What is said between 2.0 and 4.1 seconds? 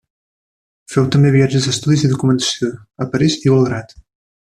i documentació a París i Belgrad.